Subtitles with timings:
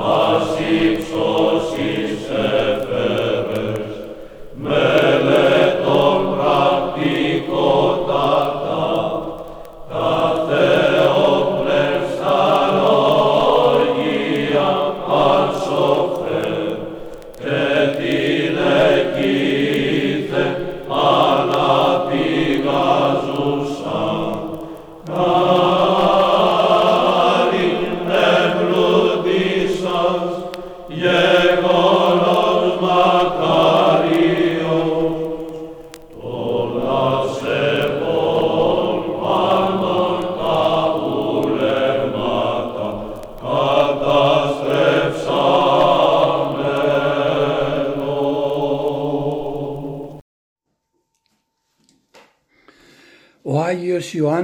[0.00, 0.40] Ο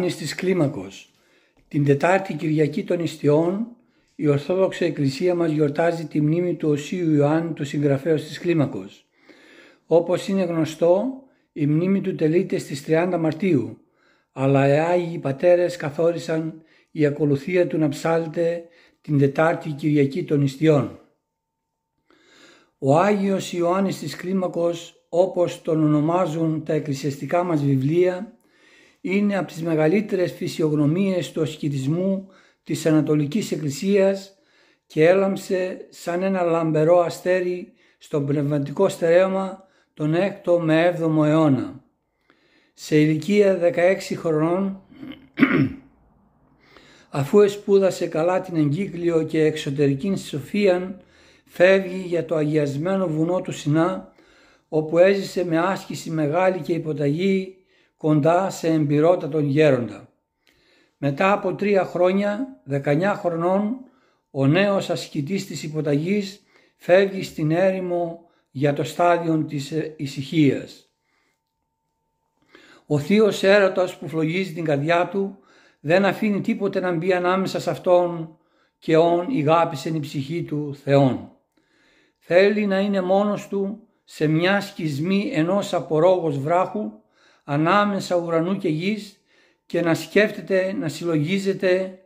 [0.07, 1.11] Άγιος Ιωάννης της Κλίμακος.
[1.69, 3.67] Την Τετάρτη Κυριακή των Ιστιών
[4.15, 9.07] η Ορθόδοξη Εκκλησία μας γιορτάζει τη μνήμη του Οσίου Ιωάννη του συγγραφέως της Κλίμακος.
[9.87, 11.23] Όπως είναι γνωστό,
[11.53, 13.79] η μνήμη του τελείται στις 30 Μαρτίου,
[14.33, 18.65] αλλά οι Άγιοι Πατέρες καθόρισαν η ακολουθία του να ψάλεται
[19.01, 21.01] την Τετάρτη Κυριακή των Ιστιών.
[22.79, 28.36] Ο Άγιος Ιωάννης της Κλίμακος, όπως τον ονομάζουν τα εκκλησιαστικά μας βιβλία,
[29.09, 32.29] είναι από τις μεγαλύτερες φυσιογνωμίες του ασκητισμού
[32.65, 34.39] της Ανατολικής Εκκλησίας
[34.87, 39.65] και έλαμψε σαν ένα λαμπερό αστέρι στον πνευματικό στερέωμα
[39.95, 41.85] τον 6ο με 7ο αιώνα.
[42.75, 44.81] Σε ηλικία 16 χρονών,
[47.21, 51.01] αφού εσπούδασε καλά την εγκύκλιο και εξωτερική σοφίαν,
[51.45, 54.13] φεύγει για το αγιασμένο βουνό του Σινά,
[54.69, 57.56] όπου έζησε με άσκηση μεγάλη και υποταγή
[57.97, 60.09] κοντά σε εμπειρότατον γέροντα.
[60.97, 63.77] Μετά από τρία χρόνια, 19 χρονών,
[64.31, 66.43] ο νέος ασκητής της υποταγής
[66.77, 70.91] φεύγει στην έρημο για το στάδιο της ησυχίας.
[72.87, 75.39] Ο θείος έρωτας που φλογίζει την καρδιά του
[75.81, 78.39] δεν αφήνει τίποτε να μπει ανάμεσα σε αυτόν
[78.79, 81.31] και όν ηγάπησεν η ψυχή του Θεόν.
[82.19, 86.93] Θέλει να είναι μόνος του σε μια σκισμή ενός απορόγος βράχου
[87.49, 89.21] ανάμεσα ουρανού και γης
[89.67, 91.99] και να σκέφτεται, να συλλογίζεται,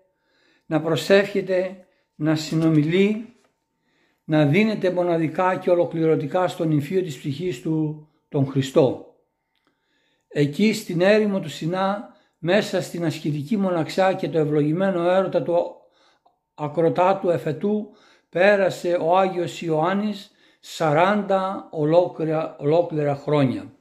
[0.66, 3.34] να προσεύχεται, να συνομιλεί,
[4.24, 9.14] να δίνεται μοναδικά και ολοκληρωτικά στον υφείο της ψυχής του τον Χριστό.
[10.28, 15.56] Εκεί στην έρημο του Σινά, μέσα στην ασκητική μοναξιά και το ευλογημένο έρωτα του
[16.54, 17.90] ακροτάτου εφετού,
[18.28, 20.30] πέρασε ο Άγιος Ιωάννης
[20.78, 21.26] 40
[21.70, 23.72] ολόκληρα, ολόκληρα χρόνια.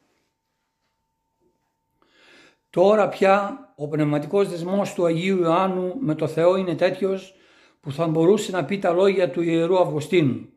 [2.70, 7.34] Τώρα πια ο πνευματικός δεσμός του Αγίου Ιωάννου με το Θεό είναι τέτοιος
[7.82, 10.50] που θα μπορούσε να πει τα λόγια του Ιερού Αυγουστίνου.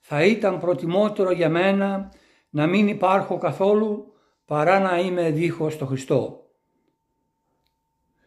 [0.00, 2.12] Θα ήταν προτιμότερο για μένα
[2.50, 4.12] να μην υπάρχω καθόλου
[4.44, 6.46] παρά να είμαι δίχως το Χριστό.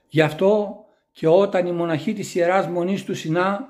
[0.07, 3.67] Γι' αυτό και όταν οι μοναχοί της Ιεράς Μονής του Σινά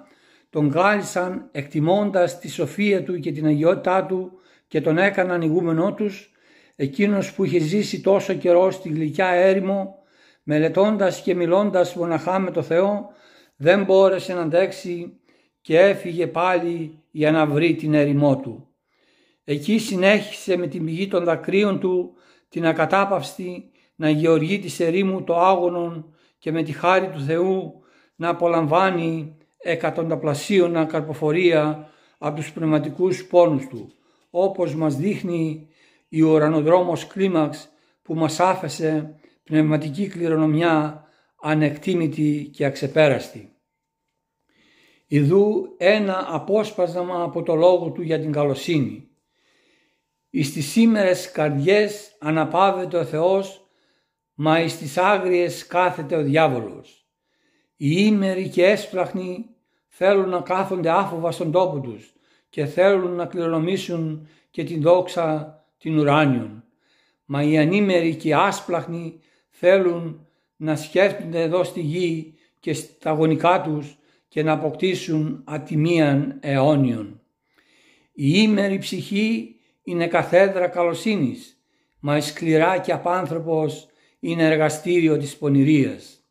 [0.49, 4.31] τον κάλισαν εκτιμώντας τη σοφία του και την αγιότητά του
[4.67, 6.31] και τον έκαναν ηγούμενό τους,
[6.81, 9.95] εκείνος που είχε ζήσει τόσο καιρό στη γλυκιά έρημο,
[10.43, 13.09] μελετώντας και μιλώντας μοναχά με το Θεό,
[13.55, 15.19] δεν μπόρεσε να αντέξει
[15.61, 18.67] και έφυγε πάλι για να βρει την ερημό του.
[19.43, 22.13] Εκεί συνέχισε με την πηγή των δακρύων του
[22.49, 27.73] την ακατάπαυστη να γεωργεί της ερήμου το άγωνον και με τη χάρη του Θεού
[28.15, 33.91] να απολαμβάνει εκατονταπλασίωνα καρποφορία από τους πνευματικούς πόνους του,
[34.29, 35.67] όπως μας δείχνει
[36.09, 37.69] η ουρανοδρόμος κλίμαξ
[38.01, 41.03] που μας άφεσε πνευματική κληρονομιά
[41.41, 43.53] ανεκτήμητη και αξεπέραστη.
[45.07, 49.09] Ιδού ένα απόσπασμα από το λόγο του για την καλοσύνη.
[50.29, 53.67] Εις τις σήμερες καρδιές αναπαύεται ο Θεός,
[54.33, 57.07] μα εις τις άγριες κάθεται ο διάβολος.
[57.75, 59.45] Οι ήμεροι και έσπλαχνοι
[59.87, 62.13] θέλουν να κάθονται άφοβα στον τόπο τους
[62.49, 66.63] και θέλουν να κληρονομήσουν και την δόξα την ουράνιον.
[67.25, 73.61] Μα οι ανήμεροι και οι άσπλαχνοι θέλουν να σκέφτονται εδώ στη γη και στα γονικά
[73.61, 73.97] τους
[74.27, 77.21] και να αποκτήσουν ατιμίαν αιώνιον.
[78.13, 81.63] Η ήμερη ψυχή είναι καθέδρα καλοσύνης,
[81.99, 83.87] μα η σκληρά και απάνθρωπος
[84.19, 86.23] είναι εργαστήριο της πονηρίας.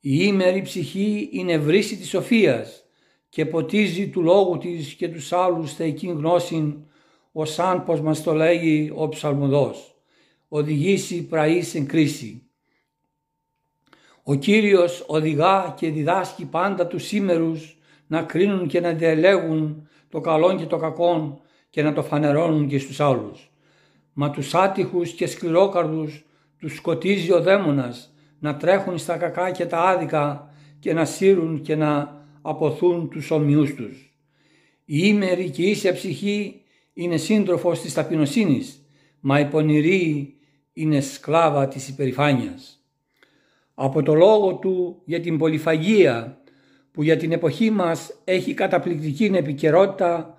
[0.00, 2.84] Η ήμερη ψυχή είναι βρύση της σοφίας
[3.28, 6.84] και ποτίζει του λόγου της και τους άλλους θεϊκήν γνώσιν,
[7.32, 9.94] ως αν πως μας το λέγει ο ψαλμοδός,
[10.48, 12.42] οδηγήσει πραής εν κρίση.
[14.22, 17.76] Ο Κύριος οδηγά και διδάσκει πάντα τους σήμερους
[18.06, 21.40] να κρίνουν και να διαλέγουν το καλό και το κακό
[21.70, 23.50] και να το φανερώνουν και στους άλλους.
[24.12, 26.24] Μα τους άτυχους και σκληρόκαρδους
[26.58, 31.76] τους σκοτίζει ο δαίμονας να τρέχουν στα κακά και τα άδικα και να σύρουν και
[31.76, 34.14] να αποθούν τους ομοιούς τους.
[34.84, 36.61] Η ήμερη και ίσια ψυχή
[36.92, 38.86] είναι σύντροφος της ταπεινοσύνης,
[39.20, 40.34] μα η πονηρή
[40.72, 42.82] είναι σκλάβα της υπερηφάνειας
[43.74, 46.40] από το λόγο του για την πολυφαγία
[46.92, 50.36] που για την εποχή μας έχει καταπληκτική επικαιρότητα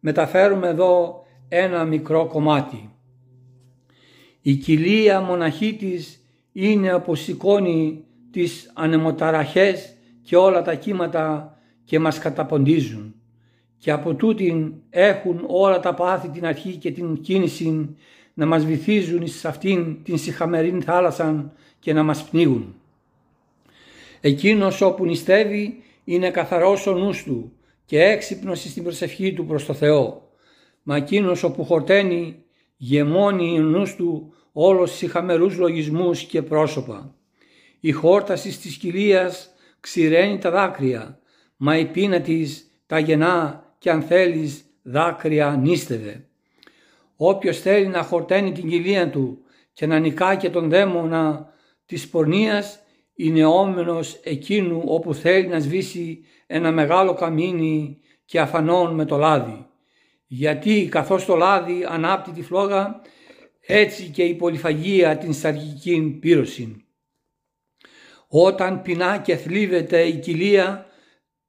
[0.00, 2.90] μεταφέρουμε εδώ ένα μικρό κομμάτι.
[4.40, 12.18] Η κοιλία μοναχή της είναι όπως σηκώνει τις ανεμοταραχές και όλα τα κύματα και μας
[12.18, 13.14] καταποντίζουν
[13.82, 17.96] και από τούτην έχουν όλα τα πάθη την αρχή και την κίνηση
[18.34, 22.74] να μας βυθίζουν σε αυτήν την συχαμερήν θάλασσα και να μας πνίγουν.
[24.20, 27.52] Εκείνος όπου νηστεύει είναι καθαρός ο νους του
[27.84, 30.30] και έξυπνος στην προσευχή του προς το Θεό.
[30.82, 32.42] Μα εκείνος όπου χορταίνει
[32.76, 37.14] γεμώνει ο νους του όλος συχαμερούς λογισμούς και πρόσωπα.
[37.80, 39.50] Η χόρτασης της κοιλίας
[39.80, 41.18] ξηραίνει τα δάκρυα,
[41.56, 46.24] μα η πείνα της τα γεννά και αν θέλεις δάκρυα νίστευε.
[47.16, 49.38] Όποιος θέλει να χορταίνει την κοιλία του
[49.72, 51.52] και να νικά και τον δαίμονα
[51.86, 52.82] της πορνείας
[53.14, 59.66] είναι όμενος εκείνου όπου θέλει να σβήσει ένα μεγάλο καμίνι και αφανών με το λάδι.
[60.26, 63.00] Γιατί καθώς το λάδι ανάπτει τη φλόγα,
[63.60, 66.86] έτσι και η πολυφαγία την σταργική πύρωση.
[68.28, 70.86] Όταν πεινά και θλίβεται η κοιλία,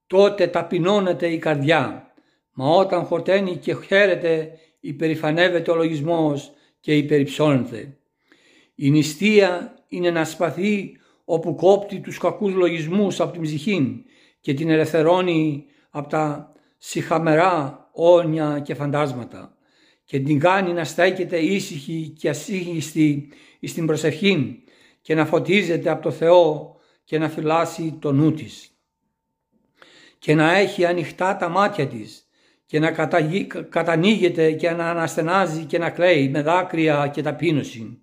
[0.08, 2.08] τότε ταπεινώνεται η καρδιά.
[2.54, 7.98] Μα όταν χορταίνει και χαίρεται, υπερηφανεύεται ο λογισμός και υπερυψώνεται.
[8.76, 14.04] Η νηστεία είναι να σπαθεί όπου κόπτει τους κακούς λογισμούς από την ψυχή
[14.40, 19.58] και την ελευθερώνει από τα συχαμερά όνια και φαντάσματα
[20.04, 23.32] και την κάνει να στέκεται ήσυχη και ασύγιστη
[23.62, 24.64] στην προσευχή
[25.02, 28.72] και να φωτίζεται από το Θεό και να φυλάσει το νου της
[30.20, 32.23] και να έχει ανοιχτά τα μάτια της
[32.74, 32.92] και να
[33.70, 38.02] κατανοίγεται και να αναστενάζει και να κλαίει με δάκρυα και ταπείνωση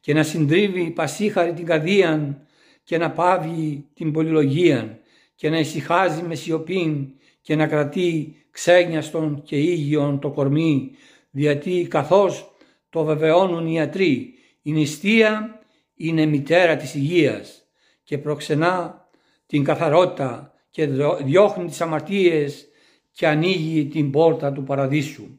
[0.00, 2.40] και να συντρίβει πασίχαρη την καρδία
[2.84, 4.98] και να πάβει την πολυλογία
[5.34, 10.90] και να ησυχάζει με σιωπήν και να κρατεί ξένιαστον και ήγιον το κορμί,
[11.30, 12.54] διότι καθώς
[12.90, 15.60] το βεβαιώνουν οι ιατροί, η νηστεία
[15.96, 17.62] είναι μητέρα της υγείας
[18.02, 19.08] και προξενά
[19.46, 20.86] την καθαρότητα και
[21.24, 22.68] διώχνει τις αμαρτίες
[23.16, 25.38] και ανοίγει την πόρτα του παραδείσου.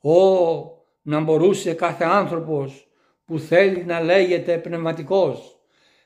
[0.00, 0.14] Ω,
[1.02, 2.88] να μπορούσε κάθε άνθρωπος
[3.24, 5.58] που θέλει να λέγεται πνευματικός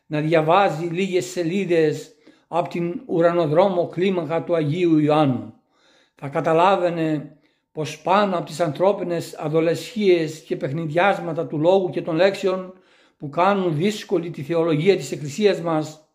[0.07, 2.15] να διαβάζει λίγες σελίδες
[2.49, 5.55] από την ουρανοδρόμο κλίμακα του Αγίου Ιωάννου.
[6.15, 7.37] Θα καταλάβαινε
[7.73, 12.73] πως πάνω από τις ανθρώπινες αδολεσχίες και παιχνιδιάσματα του λόγου και των λέξεων
[13.19, 16.09] που κάνουν δύσκολη τη θεολογία της Εκκλησίας μας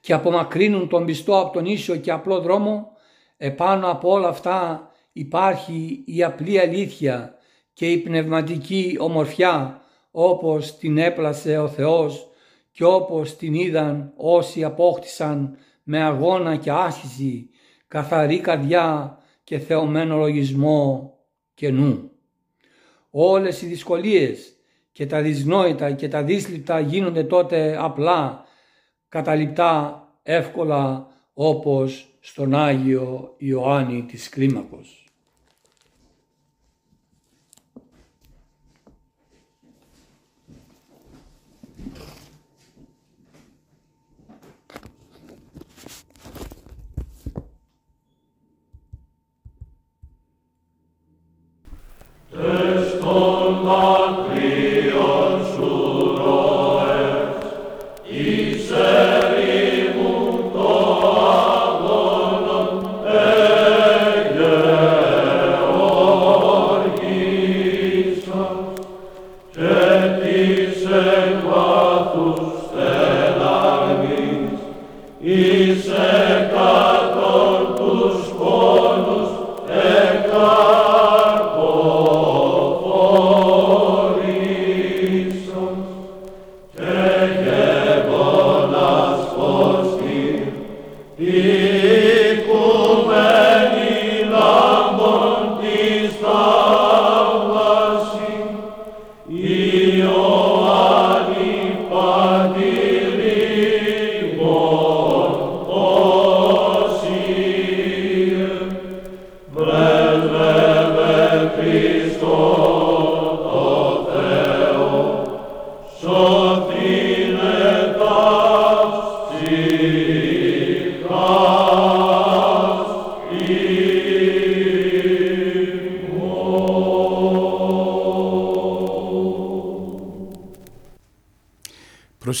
[0.00, 2.95] και απομακρύνουν τον πιστό από τον ίσιο και απλό δρόμο,
[3.36, 7.34] επάνω από όλα αυτά υπάρχει η απλή αλήθεια
[7.72, 12.28] και η πνευματική ομορφιά όπως την έπλασε ο Θεός
[12.72, 17.50] και όπως την είδαν όσοι απόκτησαν με αγώνα και άσκηση
[17.88, 21.14] καθαρή καρδιά και θεωμένο λογισμό
[21.54, 22.10] και νου.
[23.10, 24.56] Όλες οι δυσκολίες
[24.92, 28.44] και τα δυσνόητα και τα δύσληπτα γίνονται τότε απλά,
[29.08, 35.05] καταληπτά, εύκολα όπως στον Άγιο Ιωάννη της Κλίμακος.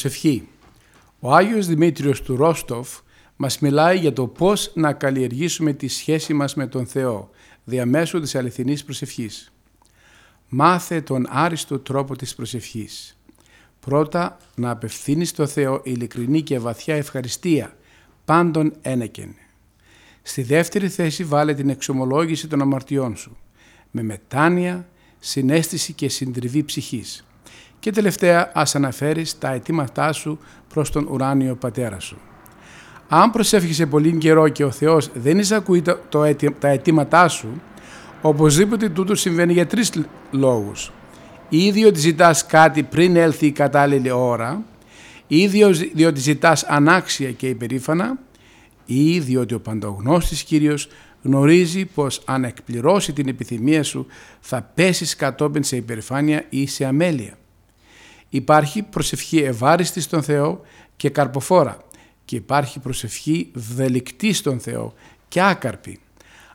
[0.00, 0.48] Προσευχή.
[1.20, 2.98] Ο Άγιος Δημήτριος του Ρόστοφ
[3.36, 7.30] μας μιλάει για το πώς να καλλιεργήσουμε τη σχέση μας με τον Θεό
[7.64, 9.52] διαμέσου της αληθινής προσευχής.
[10.48, 13.18] Μάθε τον άριστο τρόπο της προσευχής.
[13.80, 17.76] Πρώτα να απευθύνεις στο Θεό ειλικρινή και βαθιά ευχαριστία,
[18.24, 19.34] πάντων ένεκεν.
[20.22, 23.36] Στη δεύτερη θέση βάλε την εξομολόγηση των αμαρτιών σου,
[23.90, 24.88] με μετάνοια,
[25.18, 27.26] συνέστηση και συντριβή ψυχής.
[27.78, 32.16] Και τελευταία ας αναφέρεις τα αιτήματά σου προς τον ουράνιο πατέρα σου.
[33.08, 37.62] Αν προσεύχεσαι πολύ καιρό και ο Θεός δεν εισακούει το, το, τα αιτήματά σου,
[38.22, 39.92] οπωσδήποτε τούτο συμβαίνει για τρεις
[40.30, 40.92] λόγους.
[41.48, 44.62] Ή διότι ζητάς κάτι πριν έλθει η κατάλληλη ώρα,
[45.26, 45.46] ή
[45.94, 48.18] διότι ζητάς ανάξια και υπερήφανα,
[48.84, 50.88] ή διότι ο παντογνώστης Κύριος
[51.22, 54.06] γνωρίζει πως αν εκπληρώσει την επιθυμία σου
[54.40, 57.38] θα πέσεις κατόπιν σε υπερηφάνεια ή σε αμέλεια.
[58.28, 60.60] Υπάρχει προσευχή ευάριστης στον Θεό
[60.96, 61.78] και καρποφόρα
[62.24, 64.94] και υπάρχει προσευχή βδελικτή στον Θεό
[65.28, 65.98] και άκαρπη.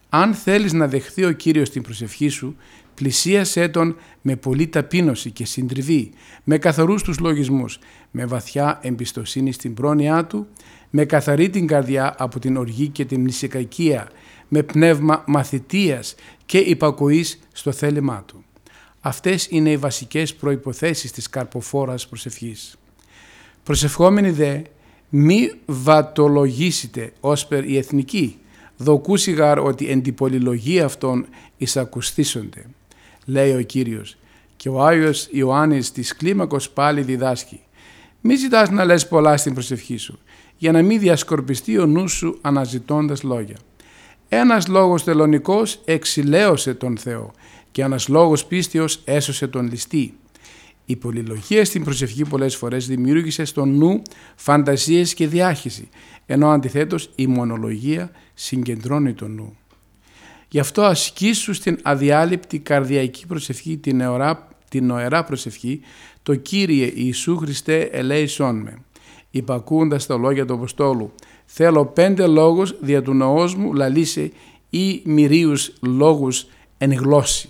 [0.09, 2.55] Αν θέλεις να δεχθεί ο Κύριος την προσευχή σου,
[2.93, 6.11] πλησίασέ Τον με πολλή ταπείνωση και συντριβή,
[6.43, 7.79] με καθαρούς τους λογισμούς,
[8.11, 10.47] με βαθιά εμπιστοσύνη στην πρόνοιά Του,
[10.89, 14.09] με καθαρή την καρδιά από την οργή και την μνησικακία,
[14.47, 18.43] με πνεύμα μαθητείας και υπακοής στο θέλημά Του.
[19.01, 22.75] Αυτές είναι οι βασικές προϋποθέσεις της καρποφόρας προσευχής.
[23.63, 24.61] Προσευχόμενοι δε,
[25.09, 28.39] μη βατολογήσετε ως περ η εθνική,
[28.77, 31.25] δοκούσιγαρ ότι εν την πολυλογία αυτών
[31.57, 32.65] εισακουστήσονται,
[33.25, 34.17] λέει ο Κύριος.
[34.55, 37.59] Και ο Άγιος Ιωάννης της κλίμακος πάλι διδάσκει.
[38.21, 40.19] Μη ζητάς να λες πολλά στην προσευχή σου,
[40.57, 43.57] για να μην διασκορπιστεί ο νους σου αναζητώντας λόγια.
[44.29, 47.33] Ένας λόγος τελωνικός εξηλαίωσε τον Θεό
[47.71, 50.13] και ένας λόγος πίστεως έσωσε τον ληστή.
[50.85, 54.01] Η πολυλογία στην προσευχή πολλές φορές δημιούργησε στο νου
[54.35, 55.89] φαντασίες και διάχυση,
[56.25, 59.55] ενώ αντιθέτως η μονολογία συγκεντρώνει τον νου.
[60.49, 65.81] Γι' αυτό ασκήσου στην αδιάλειπτη καρδιακή προσευχή, την, νεωρά, την νοερά προσευχή,
[66.23, 68.77] το Κύριε Ιησού Χριστέ ελέησόν με.
[69.31, 71.13] Υπακούοντας τα λόγια του Αποστόλου,
[71.45, 74.31] θέλω πέντε λόγους δια του νοός μου λαλίσε
[74.69, 76.45] ή μυρίους λόγους
[76.77, 77.49] εν γλώσση.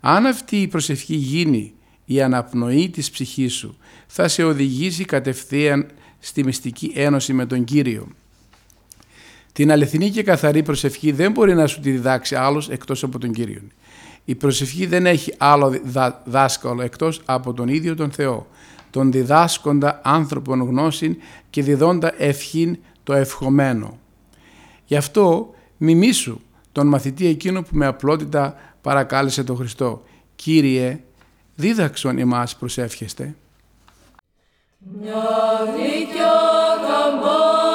[0.00, 1.72] Αν αυτή η προσευχή γίνει
[2.04, 3.76] η αναπνοή της ψυχής σου,
[4.06, 5.86] θα σε οδηγήσει κατευθείαν
[6.18, 8.08] στη μυστική ένωση με τον Κύριο.
[9.52, 13.32] Την αληθινή και καθαρή προσευχή δεν μπορεί να σου τη διδάξει άλλος εκτός από τον
[13.32, 13.62] Κύριο.
[14.24, 15.80] Η προσευχή δεν έχει άλλο
[16.24, 18.46] δάσκαλο εκτός από τον ίδιο τον Θεό,
[18.90, 21.16] τον διδάσκοντα άνθρωπον γνώσιν
[21.50, 23.98] και διδόντα ευχήν το ευχομένο.
[24.84, 26.40] Γι' αυτό μιμήσου
[26.72, 30.02] τον μαθητή εκείνο που με απλότητα παρακάλεσε τον Χριστό
[30.36, 31.00] «Κύριε,
[31.54, 33.34] δίδαξον εμάς προσεύχεστε».
[35.00, 35.28] Μια
[35.76, 36.32] γλυκιά
[36.86, 37.69] καμπάνα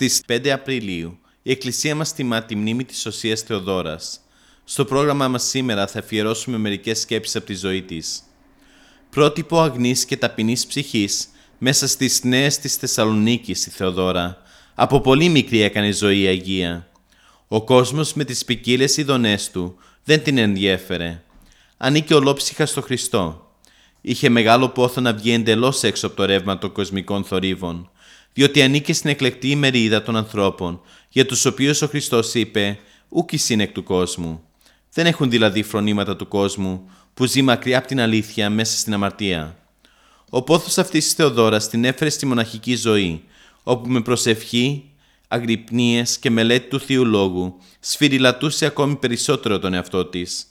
[0.00, 4.20] Στις 5 Απριλίου η Εκκλησία μας τιμά τη μνήμη της Οσίας Θεοδόρας.
[4.64, 8.22] Στο πρόγραμμά μας σήμερα θα αφιερώσουμε μερικές σκέψεις από τη ζωή της.
[9.10, 14.42] Πρότυπο αγνής και ταπεινής ψυχής μέσα στις νέες της Θεσσαλονίκης η Θεοδόρα.
[14.74, 16.88] Από πολύ μικρή έκανε ζωή Αγία.
[17.48, 21.22] Ο κόσμος με τις ποικίλες ειδονές του δεν την ενδιέφερε.
[21.76, 23.52] Ανήκε ολόψυχα στο Χριστό.
[24.00, 27.90] Είχε μεγάλο πόθο να βγει εντελώς έξω από το ρεύμα των κοσμικών θορύβων
[28.38, 33.72] διότι ανήκε στην εκλεκτή ημερίδα των ανθρώπων, για τους οποίους ο Χριστός είπε «Ούκ εκ
[33.72, 34.42] του κόσμου».
[34.92, 39.56] Δεν έχουν δηλαδή φρονήματα του κόσμου, που ζει μακριά από την αλήθεια μέσα στην αμαρτία.
[40.30, 43.22] Ο πόθος αυτής της Θεοδόρας την έφερε στη μοναχική ζωή,
[43.62, 44.90] όπου με προσευχή,
[45.28, 50.46] αγρυπνίες και μελέτη του Θείου Λόγου σφυριλατούσε ακόμη περισσότερο τον εαυτό της.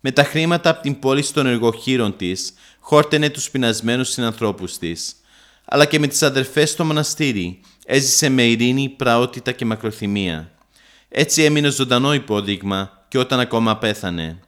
[0.00, 5.16] Με τα χρήματα από την πόλη των εργοχείρων της, χόρτενε τους πεινασμένους συνανθρώπους της
[5.64, 7.60] αλλά και με τις αδερφές στο μοναστήρι.
[7.86, 10.50] Έζησε με ειρήνη, πραότητα και μακροθυμία.
[11.08, 14.38] Έτσι έμεινε ζωντανό υπόδειγμα και όταν ακόμα πέθανε.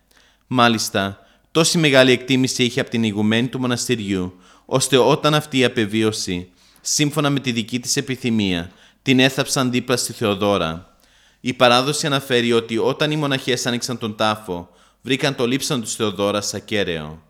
[0.46, 1.18] Μάλιστα,
[1.50, 6.48] τόση μεγάλη εκτίμηση είχε από την ηγουμένη του μοναστηριού, ώστε όταν αυτή απεβίωσε,
[6.80, 8.70] σύμφωνα με τη δική της επιθυμία,
[9.02, 10.96] την έθαψαν δίπλα στη Θεοδόρα.
[11.40, 14.68] Η παράδοση αναφέρει ότι όταν οι μοναχές άνοιξαν τον τάφο,
[15.02, 17.22] βρήκαν το λείψαν του Θεοδόρα ακέραιο.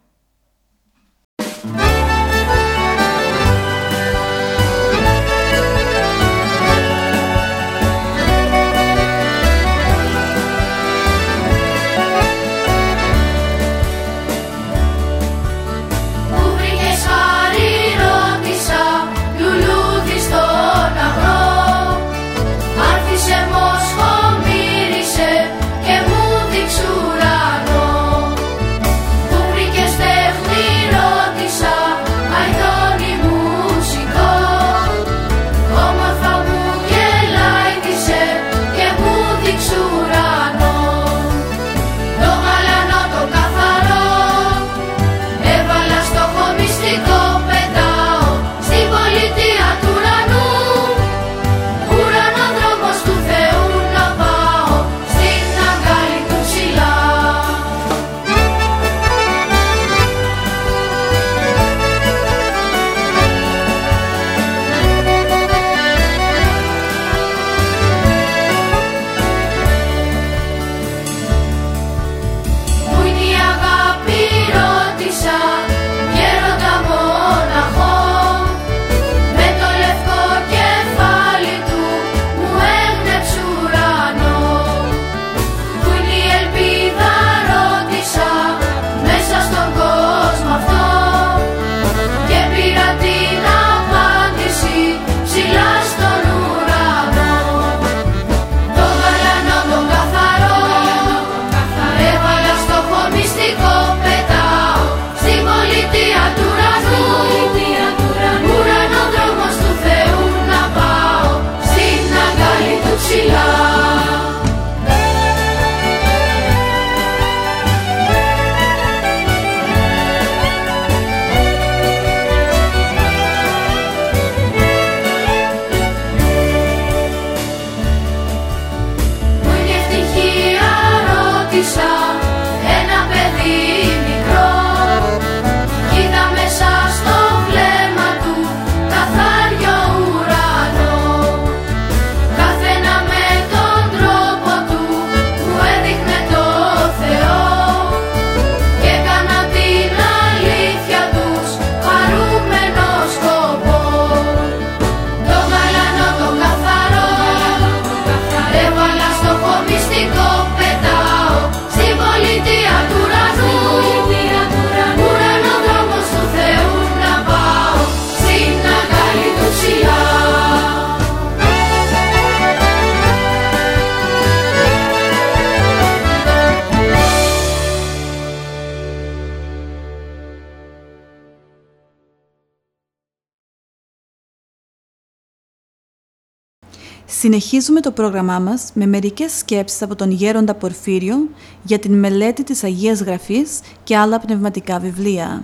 [187.18, 191.29] Συνεχίζουμε το πρόγραμμά μας με μερικές σκέψεις από τον Γέροντα Πορφύριο
[191.62, 195.42] για την μελέτη της Αγίας Γραφής και άλλα πνευματικά βιβλία.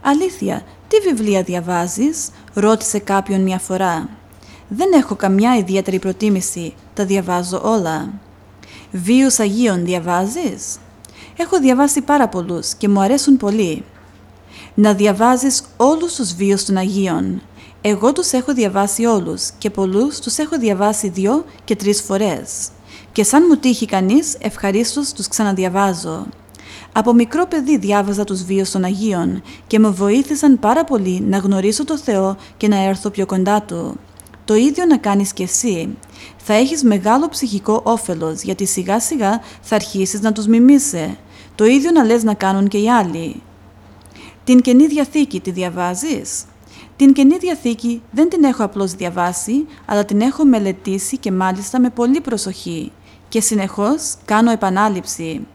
[0.00, 4.08] «Αλήθεια, τι βιβλία διαβάζεις» ρώτησε κάποιον μια φορά.
[4.68, 8.12] «Δεν έχω καμιά ιδιαίτερη προτίμηση, τα διαβάζω όλα».
[8.90, 10.78] «Βίους Αγίων διαβάζεις»
[11.36, 13.84] «Έχω διαβάσει πάρα πολλούς και μου αρέσουν πολύ».
[14.74, 17.42] «Να διαβάζεις όλους τους βίους των Αγίων»
[17.82, 22.68] Εγώ τους έχω διαβάσει όλους και πολλούς τους έχω διαβάσει δυο και τρεις φορές.
[23.12, 26.26] Και σαν μου τύχει κανείς, ευχαρίστως τους ξαναδιαβάζω.
[26.92, 31.84] Από μικρό παιδί διάβαζα τους βίους των Αγίων και με βοήθησαν πάρα πολύ να γνωρίσω
[31.84, 33.96] το Θεό και να έρθω πιο κοντά Του.
[34.44, 35.96] Το ίδιο να κάνεις και εσύ.
[36.36, 41.18] Θα έχεις μεγάλο ψυχικό όφελος γιατί σιγά σιγά θα αρχίσεις να τους μιμήσει.
[41.54, 43.42] Το ίδιο να λες να κάνουν και οι άλλοι.
[44.44, 46.44] Την Καινή Διαθήκη τη διαβάζεις;
[47.00, 51.90] Την Καινή Διαθήκη δεν την έχω απλώς διαβάσει, αλλά την έχω μελετήσει και μάλιστα με
[51.90, 52.92] πολύ προσοχή
[53.28, 55.46] και συνεχώς κάνω επανάληψη.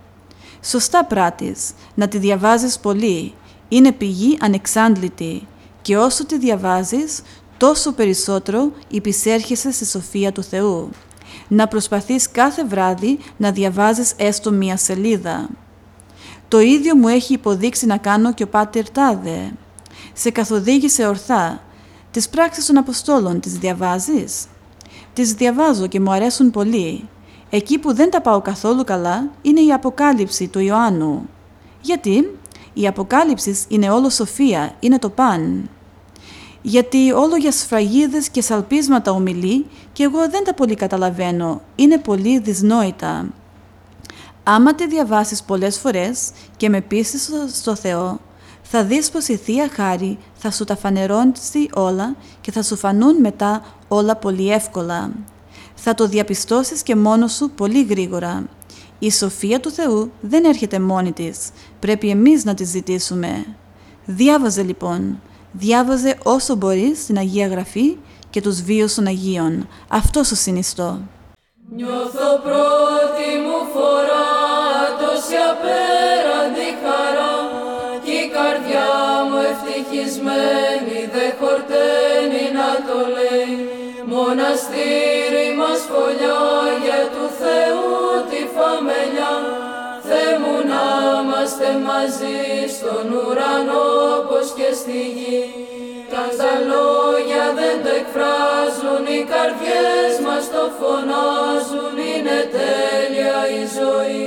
[0.62, 3.34] Σωστά πράτης, να τη διαβάζεις πολύ.
[3.69, 5.47] Είναι πηγή ανεξάντλητη
[5.81, 7.21] και όσο τη διαβάζεις,
[7.58, 10.89] τόσο περισσότερο υπησέρχεσαι στη σοφία του Θεού.
[11.47, 15.49] Να προσπαθείς κάθε βράδυ να διαβάζεις έστω μία σελίδα.
[16.47, 19.53] Το ίδιο μου έχει υποδείξει να κάνω και ο Πάτερ Τάδε
[20.17, 21.62] σε καθοδήγησε ορθά.
[22.12, 24.45] Τις πράξεις των Αποστόλων τις διαβάζεις;
[25.13, 27.10] Τις διαβάζω και μου αρέσουν πολύ.
[27.49, 31.30] Εκεί που δεν τα πάω καθόλου καλά είναι η Αποκάλυψη του Ιωάννου.
[31.82, 32.38] Γιατί;
[32.73, 35.69] Η Αποκάλυψη είναι όλο σοφία, είναι το παν.
[36.62, 42.39] Γιατί όλο για σφραγίδες και σαλπίσματα ομιλεί και εγώ δεν τα πολύ καταλαβαίνω, είναι πολύ
[42.39, 43.25] δυσνόητα.
[44.43, 48.19] Άμα τη διαβάσεις πολλές φορές και με πείσεις στο Θεό,
[48.67, 53.19] θα δεις πως η Θεία Χάρη θα σου τα φανερώσει όλα και θα σου φανούν
[53.19, 55.12] μετά όλα πολύ εύκολα.
[55.75, 58.47] Θα το διαπιστώσεις και μόνος σου πολύ γρήγορα.
[58.99, 61.38] Η σοφία του Θεού δεν έρχεται μόνη της.
[61.80, 63.45] Πρέπει εμείς να τη ζητήσουμε.
[64.06, 65.21] Διάβαζε λοιπόν.
[65.51, 67.97] Διάβαζε όσο μπορείς στην Αγία Γραφή
[68.30, 69.67] και τους βίους των Αγίων.
[69.88, 70.99] Αυτό σου συνιστώ.
[71.75, 74.28] Νιώθω πρώτη μου φορά
[74.99, 76.14] τόση απέραντη
[84.56, 86.44] μοναστήρι μας φωλιά
[86.86, 87.89] για του Θεού
[88.30, 89.36] τη φαμελιά.
[90.08, 90.86] Θεέ μου να
[91.22, 92.41] είμαστε μαζί
[92.76, 93.89] στον ουρανό
[94.28, 95.41] πως και στη γη.
[96.12, 101.96] Τα λόγια δεν το εκφράζουν οι καρδιές μας το φωνάζουν.
[102.10, 104.26] Είναι τέλεια η ζωή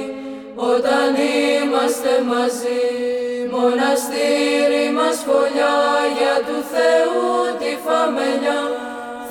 [0.73, 2.85] όταν είμαστε μαζί.
[3.55, 5.79] Μοναστήρι μας φωλιά
[6.19, 7.27] για του Θεού
[7.61, 8.78] τη φαμελιά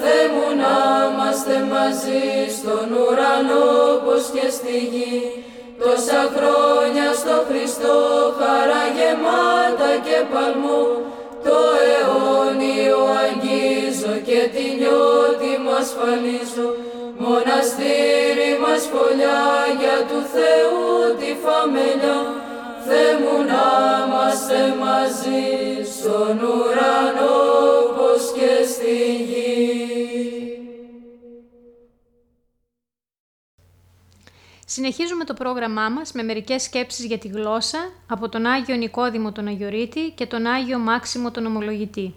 [0.09, 0.75] Θεέ μου να
[1.07, 2.25] είμαστε μαζί
[2.57, 3.69] στον ουρανό
[4.03, 5.19] πως και στη γη.
[5.81, 7.97] Τόσα χρόνια στο Χριστό
[8.39, 10.83] χαρά γεμάτα και παλμό
[11.45, 16.67] το αιώνιο αγγίζω και τη νιώτη μου ασφαλίζω.
[17.23, 19.45] Μοναστήρι μας φωλιά
[19.79, 20.85] για του Θεού
[21.19, 22.19] τη φαμελιά.
[22.85, 23.65] Θεέ μου να
[24.01, 25.45] είμαστε μαζί
[25.93, 26.56] στον ουρανό
[34.77, 39.47] Συνεχίζουμε το πρόγραμμά μας με μερικές σκέψεις για τη γλώσσα από τον Άγιο Νικόδημο τον
[39.47, 42.13] Αγιορείτη και τον Άγιο Μάξιμο τον Ομολογητή.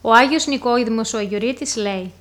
[0.00, 2.12] Ο Άγιος Νικόδημος ο Αγιορείτης λέει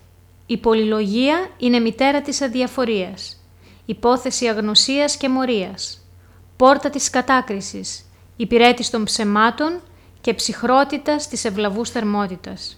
[0.45, 3.43] «Η πολυλογία είναι μητέρα της αδιαφορίας,
[3.85, 6.05] υπόθεση αγνωσίας και μορίας,
[6.57, 8.05] πόρτα της κατάκρισης,
[8.35, 9.81] υπηρέτης των ψεμάτων
[10.21, 12.77] και ψυχρότητας της ευλαβούς θερμότητας.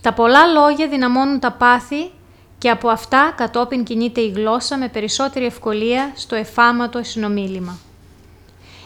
[0.00, 2.10] Τα πολλά λόγια δυναμώνουν τα πάθη
[2.58, 7.78] και από αυτά κατόπιν κινείται η γλώσσα με περισσότερη ευκολία στο εφάματο συνομίλημα.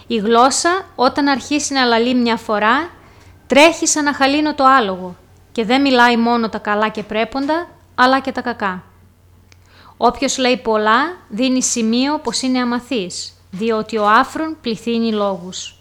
[0.07, 2.91] Η γλώσσα όταν αρχίσει να λαλεί μια φορά
[3.47, 5.17] τρέχει σαν να χαλίνω το άλογο
[5.53, 8.83] και δεν μιλάει μόνο τα καλά και πρέποντα αλλά και τα κακά.
[9.97, 15.80] Όποιος λέει πολλά δίνει σημείο πως είναι αμαθής διότι ο άφρον πληθύνει λόγους.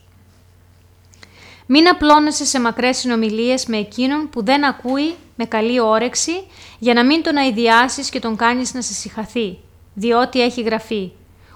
[1.71, 6.31] Μην απλώνεσαι σε μακρές συνομιλίες με εκείνον που δεν ακούει με καλή όρεξη
[6.79, 9.57] για να μην τον αειδιάσεις και τον κάνεις να σε συχαθεί,
[9.93, 11.11] διότι έχει γραφεί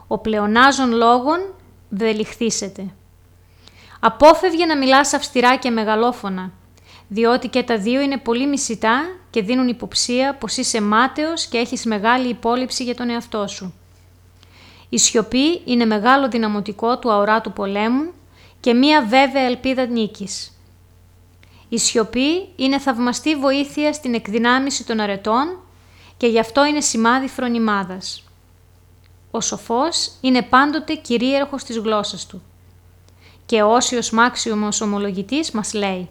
[0.08, 1.54] «Ο πλεονάζων λόγων
[1.90, 2.94] δεν λιχθήσεται».
[4.00, 6.52] Απόφευγε να μιλάς αυστηρά και μεγαλόφωνα,
[7.08, 11.86] διότι και τα δύο είναι πολύ μισητά και δίνουν υποψία πως είσαι μάταιος και έχεις
[11.86, 13.74] μεγάλη υπόλοιψη για τον εαυτό σου.
[14.90, 18.14] Η σιωπή είναι μεγάλο δυναμωτικό του αοράτου πολέμου
[18.64, 20.58] και μία βέβαια ελπίδα νίκης.
[21.70, 25.60] Η σιωπή είναι θαυμαστή βοήθεια στην εκδυνάμιση των αρετών,
[26.18, 28.24] και γι' αυτό είναι σημάδι φρονιμάδας.
[29.32, 32.42] Ο σοφός είναι πάντοτε κυρίαρχος της γλώσσας του.
[33.46, 36.10] Και ο Όσιος Μάξιωμος ομολογητής μας λέει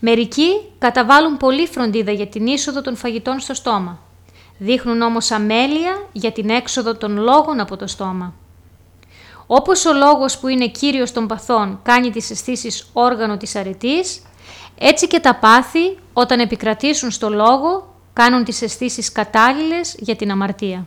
[0.00, 3.98] «Μερικοί καταβάλουν πολύ φροντίδα για την είσοδο των φαγητών στο στόμα.
[4.58, 8.34] Δείχνουν όμως αμέλεια για την έξοδο των λόγων από το στόμα.
[9.46, 14.22] Όπως ο λόγος που είναι κύριος των παθών κάνει τις αισθήσεις όργανο της αρετής,
[14.78, 20.86] έτσι και τα πάθη όταν επικρατήσουν στο λόγο κάνουν τις αισθήσεις κατάλληλες για την αμαρτία.